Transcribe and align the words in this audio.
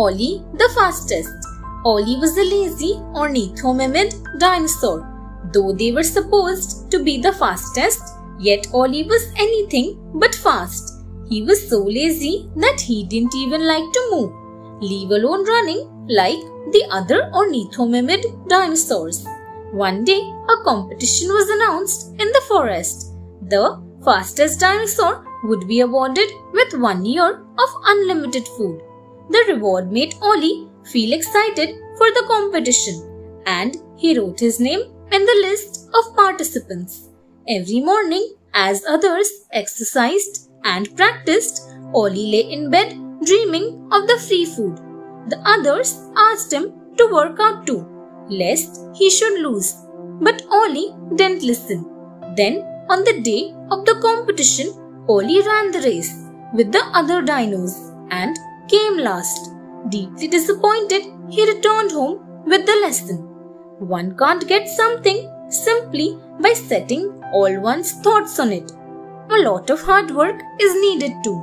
Ollie 0.00 0.44
the 0.52 0.68
fastest. 0.74 1.32
Ollie 1.82 2.18
was 2.22 2.36
a 2.36 2.44
lazy 2.44 2.96
ornithomimid 3.20 4.38
dinosaur. 4.38 4.98
Though 5.54 5.72
they 5.72 5.90
were 5.90 6.02
supposed 6.02 6.90
to 6.90 7.02
be 7.02 7.18
the 7.18 7.32
fastest, 7.32 8.02
yet 8.38 8.66
Ollie 8.74 9.04
was 9.04 9.32
anything 9.38 9.98
but 10.22 10.34
fast. 10.34 10.92
He 11.30 11.42
was 11.42 11.66
so 11.70 11.78
lazy 11.82 12.50
that 12.56 12.78
he 12.78 13.06
didn't 13.06 13.34
even 13.34 13.66
like 13.66 13.90
to 13.94 14.08
move, 14.10 14.82
leave 14.82 15.12
alone 15.12 15.46
running 15.46 15.88
like 16.08 16.42
the 16.74 16.84
other 16.90 17.30
ornithomimid 17.32 18.50
dinosaurs. 18.50 19.24
One 19.72 20.04
day, 20.04 20.20
a 20.20 20.62
competition 20.64 21.28
was 21.28 21.48
announced 21.48 22.10
in 22.20 22.28
the 22.36 22.44
forest. 22.48 23.14
The 23.48 23.82
fastest 24.04 24.60
dinosaur 24.60 25.24
would 25.44 25.66
be 25.66 25.80
awarded 25.80 26.28
with 26.52 26.74
one 26.74 27.06
year 27.06 27.46
of 27.64 27.80
unlimited 27.86 28.46
food. 28.58 28.82
The 29.30 29.44
reward 29.48 29.92
made 29.92 30.14
Ollie 30.22 30.68
feel 30.92 31.12
excited 31.12 31.70
for 31.98 32.08
the 32.16 32.24
competition 32.28 33.42
and 33.46 33.76
he 33.96 34.18
wrote 34.18 34.38
his 34.40 34.60
name 34.60 34.80
in 35.12 35.24
the 35.24 35.38
list 35.42 35.88
of 35.94 36.16
participants. 36.16 37.08
Every 37.48 37.80
morning, 37.80 38.34
as 38.54 38.84
others 38.86 39.28
exercised 39.52 40.50
and 40.64 40.94
practiced, 40.96 41.62
Ollie 41.94 42.30
lay 42.32 42.52
in 42.52 42.70
bed 42.70 42.96
dreaming 43.24 43.88
of 43.92 44.06
the 44.06 44.18
free 44.26 44.44
food. 44.44 44.76
The 45.28 45.40
others 45.44 45.98
asked 46.16 46.52
him 46.52 46.72
to 46.96 47.06
work 47.12 47.38
out 47.40 47.66
too, 47.66 47.86
lest 48.28 48.80
he 48.94 49.10
should 49.10 49.40
lose. 49.40 49.74
But 50.20 50.42
Ollie 50.50 50.94
didn't 51.16 51.42
listen. 51.42 51.84
Then, 52.36 52.62
on 52.88 53.04
the 53.04 53.20
day 53.22 53.52
of 53.70 53.84
the 53.84 53.96
competition, 54.00 54.68
Ollie 55.08 55.42
ran 55.42 55.72
the 55.72 55.80
race 55.80 56.12
with 56.54 56.72
the 56.72 56.84
other 56.94 57.22
dinos 57.22 57.74
and 58.10 58.36
came 58.68 58.98
last. 58.98 59.52
Deeply 59.88 60.28
disappointed, 60.28 61.04
he 61.30 61.46
returned 61.46 61.92
home 61.92 62.44
with 62.44 62.66
the 62.66 62.78
lesson. 62.82 63.18
One 63.78 64.16
can't 64.16 64.46
get 64.48 64.68
something 64.68 65.30
simply 65.48 66.18
by 66.40 66.52
setting 66.52 67.22
all 67.32 67.60
one's 67.60 67.92
thoughts 67.92 68.38
on 68.38 68.52
it. 68.52 68.72
A 69.30 69.42
lot 69.42 69.70
of 69.70 69.82
hard 69.82 70.10
work 70.10 70.40
is 70.60 70.80
needed 70.80 71.12
too. 71.24 71.38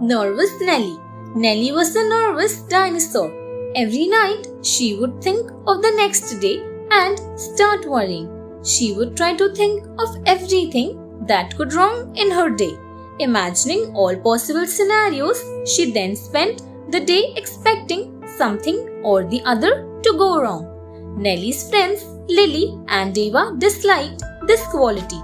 Nervous 0.00 0.60
Nelly 0.60 0.96
Nelly 1.34 1.72
was 1.72 1.94
a 1.96 2.08
nervous 2.08 2.62
dinosaur. 2.62 3.30
Every 3.74 4.06
night 4.06 4.46
she 4.62 4.96
would 4.96 5.22
think 5.22 5.50
of 5.66 5.82
the 5.82 5.92
next 5.96 6.38
day 6.40 6.62
and 6.90 7.18
start 7.38 7.84
worrying. 7.86 8.30
She 8.64 8.92
would 8.92 9.16
try 9.16 9.34
to 9.34 9.54
think 9.54 9.86
of 9.98 10.16
everything 10.26 11.05
that 11.28 11.56
could 11.56 11.72
wrong 11.74 12.14
in 12.16 12.30
her 12.30 12.50
day. 12.50 12.76
Imagining 13.18 13.94
all 13.94 14.16
possible 14.16 14.66
scenarios, 14.66 15.42
she 15.64 15.90
then 15.90 16.14
spent 16.14 16.62
the 16.90 17.00
day 17.00 17.32
expecting 17.36 18.22
something 18.36 19.00
or 19.02 19.24
the 19.24 19.42
other 19.44 20.00
to 20.02 20.12
go 20.18 20.40
wrong. 20.40 20.72
Nellie's 21.18 21.68
friends 21.70 22.04
Lily 22.28 22.78
and 22.88 23.16
Eva 23.16 23.54
disliked 23.58 24.22
this 24.46 24.66
quality 24.66 25.20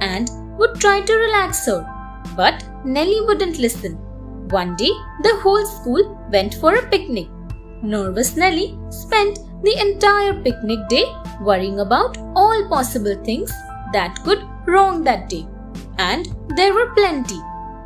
and 0.00 0.30
would 0.58 0.74
try 0.76 1.00
to 1.00 1.14
relax 1.14 1.66
her. 1.66 1.84
But 2.36 2.64
Nellie 2.84 3.20
wouldn't 3.26 3.58
listen. 3.58 3.94
One 4.48 4.76
day, 4.76 4.90
the 5.22 5.36
whole 5.42 5.66
school 5.66 6.18
went 6.32 6.54
for 6.54 6.74
a 6.76 6.88
picnic. 6.88 7.28
Nervous 7.82 8.36
Nellie 8.36 8.78
spent 8.90 9.38
the 9.62 9.76
entire 9.80 10.34
picnic 10.42 10.88
day 10.88 11.04
worrying 11.40 11.80
about 11.80 12.16
all 12.34 12.68
possible 12.68 13.16
things 13.24 13.52
that 13.96 14.22
could 14.24 14.42
wrong 14.66 15.02
that 15.04 15.28
day 15.28 15.46
and 15.98 16.28
there 16.56 16.74
were 16.74 16.94
plenty. 16.94 17.40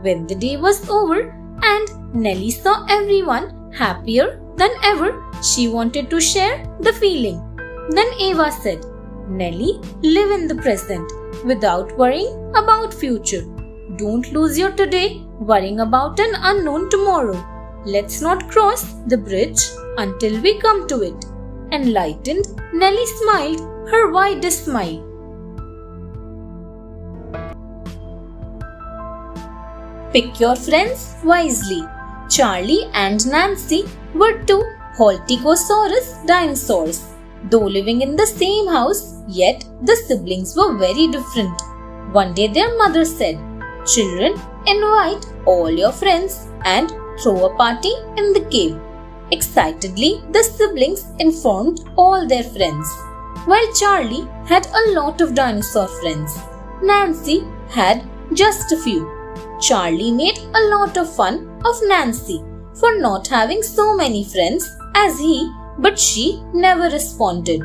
When 0.00 0.26
the 0.26 0.34
day 0.34 0.56
was 0.56 0.88
over 0.88 1.20
and 1.62 2.14
Nelly 2.14 2.50
saw 2.50 2.84
everyone 2.88 3.72
happier 3.72 4.40
than 4.56 4.70
ever, 4.84 5.10
she 5.42 5.68
wanted 5.68 6.10
to 6.10 6.20
share 6.20 6.56
the 6.80 6.92
feeling. 6.92 7.38
Then 7.90 8.10
Eva 8.18 8.50
said, 8.50 8.84
Nelly, 9.28 9.80
live 10.02 10.30
in 10.30 10.48
the 10.48 10.56
present 10.56 11.10
without 11.44 11.96
worrying 11.96 12.34
about 12.54 12.92
future. 12.92 13.44
Don't 13.96 14.32
lose 14.32 14.58
your 14.58 14.72
today 14.72 15.22
worrying 15.38 15.80
about 15.80 16.18
an 16.18 16.34
unknown 16.50 16.90
tomorrow. 16.90 17.38
Let's 17.84 18.20
not 18.20 18.48
cross 18.50 18.84
the 19.06 19.18
bridge 19.18 19.62
until 19.98 20.40
we 20.40 20.58
come 20.58 20.86
to 20.88 21.02
it. 21.02 21.24
Enlightened, 21.72 22.46
Nelly 22.72 23.06
smiled 23.06 23.60
her 23.90 24.10
widest 24.12 24.64
smile. 24.66 25.11
Pick 30.12 30.38
your 30.40 30.56
friends 30.56 31.16
wisely. 31.24 31.82
Charlie 32.28 32.84
and 32.92 33.26
Nancy 33.26 33.84
were 34.14 34.42
two 34.44 34.62
Halticosaurus 34.98 36.26
dinosaurs. 36.26 37.14
Though 37.50 37.64
living 37.64 38.02
in 38.02 38.14
the 38.14 38.26
same 38.26 38.68
house, 38.68 39.22
yet 39.26 39.64
the 39.80 39.96
siblings 39.96 40.54
were 40.54 40.76
very 40.76 41.06
different. 41.08 41.58
One 42.12 42.34
day 42.34 42.48
their 42.48 42.76
mother 42.76 43.06
said, 43.06 43.38
Children, 43.86 44.34
invite 44.66 45.24
all 45.46 45.70
your 45.70 45.92
friends 45.92 46.46
and 46.66 46.92
throw 47.22 47.46
a 47.46 47.56
party 47.56 47.94
in 48.18 48.34
the 48.34 48.46
cave. 48.50 48.78
Excitedly, 49.30 50.22
the 50.30 50.42
siblings 50.42 51.06
informed 51.20 51.88
all 51.96 52.28
their 52.28 52.44
friends. 52.44 52.86
While 53.46 53.72
Charlie 53.72 54.28
had 54.44 54.66
a 54.66 54.90
lot 54.92 55.22
of 55.22 55.34
dinosaur 55.34 55.88
friends, 55.88 56.38
Nancy 56.82 57.44
had 57.70 58.06
just 58.34 58.72
a 58.72 58.76
few. 58.76 59.21
Charlie 59.62 60.10
made 60.10 60.38
a 60.54 60.62
lot 60.74 60.96
of 60.96 61.14
fun 61.14 61.48
of 61.64 61.76
Nancy 61.84 62.42
for 62.74 62.98
not 62.98 63.28
having 63.28 63.62
so 63.62 63.96
many 63.96 64.24
friends 64.24 64.68
as 64.96 65.20
he, 65.20 65.48
but 65.78 65.96
she 65.96 66.42
never 66.52 66.90
responded. 66.90 67.62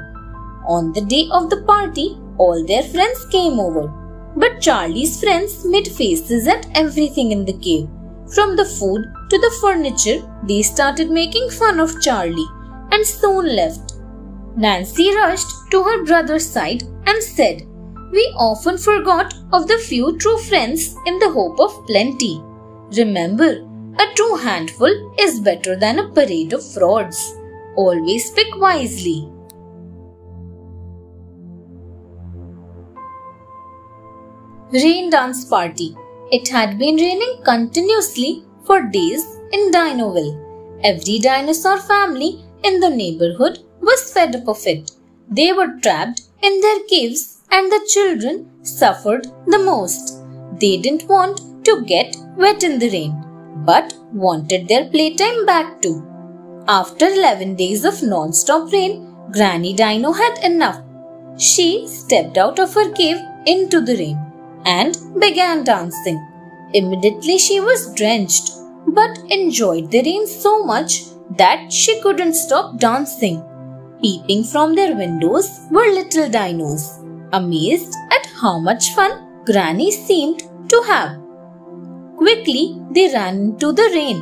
On 0.68 0.94
the 0.94 1.02
day 1.02 1.28
of 1.32 1.50
the 1.50 1.64
party, 1.64 2.18
all 2.38 2.64
their 2.64 2.84
friends 2.84 3.26
came 3.32 3.60
over. 3.60 3.88
But 4.36 4.62
Charlie's 4.62 5.20
friends 5.20 5.66
made 5.66 5.88
faces 5.88 6.48
at 6.48 6.68
everything 6.76 7.32
in 7.32 7.46
the 7.46 7.58
cave. 7.58 7.90
From 8.36 8.56
the 8.56 8.66
food 8.66 9.06
to 9.32 9.38
the 9.40 9.58
furniture, 9.60 10.20
they 10.44 10.62
started 10.62 11.10
making 11.10 11.50
fun 11.50 11.80
of 11.80 12.00
Charlie 12.02 12.52
and 12.92 13.04
soon 13.06 13.56
left. 13.56 13.94
Nancy 14.56 15.16
rushed 15.16 15.48
to 15.72 15.82
her 15.82 16.06
brother's 16.06 16.48
side 16.48 16.84
and 17.08 17.24
said, 17.24 17.64
we 18.12 18.24
often 18.38 18.78
forgot 18.78 19.34
of 19.52 19.68
the 19.68 19.78
few 19.78 20.18
true 20.18 20.38
friends 20.38 20.96
in 21.06 21.20
the 21.20 21.30
hope 21.30 21.60
of 21.60 21.86
plenty. 21.86 22.42
Remember, 22.96 23.68
a 24.00 24.06
true 24.16 24.36
handful 24.38 25.16
is 25.20 25.40
better 25.40 25.76
than 25.76 26.00
a 26.00 26.10
parade 26.10 26.54
of 26.54 26.66
frauds. 26.74 27.36
Always 27.76 28.32
pick 28.32 28.56
wisely. 28.58 29.30
Rain 34.72 35.10
Dance 35.10 35.46
Party 35.46 35.96
It 36.32 36.48
had 36.50 36.78
been 36.78 36.96
raining 36.96 37.42
continuously 37.44 38.44
for 38.66 38.82
days 38.82 39.26
in 39.52 39.72
Dinoville. 39.72 40.36
Every 40.84 41.20
dinosaur 41.20 41.78
family 41.78 42.44
in 42.64 42.80
the 42.80 42.90
neighborhood 42.90 43.60
was 43.82 44.12
fed 44.12 44.36
up 44.36 44.48
of 44.48 44.66
it. 44.66 44.92
They 45.30 45.54
were 45.54 45.80
trapped 45.82 46.22
in 46.42 46.60
their 46.62 46.84
caves 46.90 47.37
and 47.52 47.72
the 47.72 47.82
children 47.88 48.50
suffered 48.64 49.28
the 49.48 49.60
most. 49.60 50.24
They 50.60 50.78
didn't 50.78 51.08
want 51.08 51.66
to 51.66 51.84
get 51.84 52.16
wet 52.36 52.64
in 52.64 52.80
the 52.80 52.90
rain, 52.90 53.14
but 53.66 53.94
wanted 54.14 54.68
their 54.68 54.86
playtime 54.86 55.46
back 55.46 55.82
too. 55.82 56.04
After 56.68 57.08
11 57.08 57.56
days 57.56 57.86
of 57.86 58.04
non-stop 58.04 58.72
rain, 58.72 59.16
Granny 59.32 59.74
Dino 59.74 60.12
had 60.12 60.38
enough. 60.44 60.82
She 61.38 61.88
stepped 61.88 62.38
out 62.38 62.60
of 62.60 62.74
her 62.74 62.92
cave 62.92 63.18
into 63.46 63.82
the 63.82 63.96
rain 63.96 64.20
and 64.66 64.98
began 65.20 65.64
dancing. 65.64 66.20
Immediately 66.74 67.38
she 67.38 67.60
was 67.60 67.94
drenched, 67.96 68.52
but 68.88 69.18
enjoyed 69.30 69.92
the 69.92 70.02
rain 70.04 70.28
so 70.28 70.64
much 70.66 71.04
that 71.38 71.72
she 71.72 72.02
couldn't 72.02 72.34
stop 72.34 72.78
dancing. 72.80 73.44
Peeping 74.02 74.44
from 74.44 74.76
their 74.76 74.96
windows 74.96 75.50
were 75.72 75.92
little 76.00 76.30
dinos 76.30 76.97
amazed 77.34 77.94
at 78.12 78.26
how 78.42 78.60
much 78.60 78.94
fun 78.94 79.44
Granny 79.46 79.92
seemed 79.92 80.44
to 80.70 80.84
have. 80.88 81.18
Quickly 82.18 82.80
they 82.92 83.14
ran 83.14 83.36
into 83.38 83.72
the 83.72 83.90
rain 83.94 84.22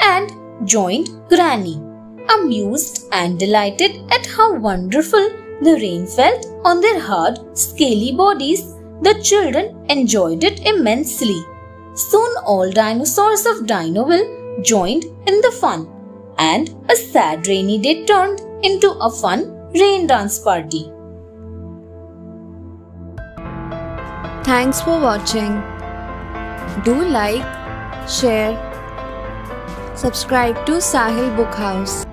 and 0.00 0.30
joined 0.66 1.08
Granny, 1.28 1.80
amused 2.28 3.08
and 3.12 3.38
delighted 3.38 3.92
at 4.10 4.26
how 4.26 4.54
wonderful 4.54 5.30
the 5.60 5.74
rain 5.74 6.06
felt 6.06 6.46
on 6.64 6.80
their 6.80 7.00
hard, 7.00 7.38
scaly 7.56 8.12
bodies. 8.12 8.62
The 9.02 9.20
children 9.22 9.84
enjoyed 9.88 10.44
it 10.44 10.60
immensely. 10.66 11.40
Soon 11.94 12.36
all 12.44 12.70
dinosaurs 12.70 13.44
of 13.46 13.66
Dinoville 13.66 14.64
joined 14.64 15.04
in 15.26 15.40
the 15.40 15.54
fun, 15.60 15.88
and 16.38 16.74
a 16.88 16.96
sad 16.96 17.46
rainy 17.46 17.78
day 17.78 18.04
turned 18.06 18.40
into 18.62 18.92
a 18.92 19.10
fun 19.10 19.70
rain 19.74 20.06
dance 20.06 20.38
party. 20.38 20.90
Thanks 24.52 24.82
for 24.82 25.00
watching. 25.00 25.52
Do 26.84 26.94
like, 27.08 27.40
share, 28.06 28.52
subscribe 29.96 30.66
to 30.66 30.72
Sahil 30.72 31.34
Book 31.34 31.54
House. 31.54 32.04